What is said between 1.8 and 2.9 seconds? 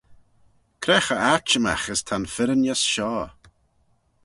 as ta'n firrinys